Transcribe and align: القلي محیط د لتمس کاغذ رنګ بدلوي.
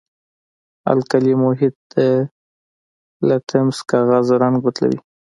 القلي 0.91 1.33
محیط 1.43 1.75
د 1.93 1.97
لتمس 3.27 3.77
کاغذ 3.91 4.25
رنګ 4.41 4.55
بدلوي. 4.63 4.99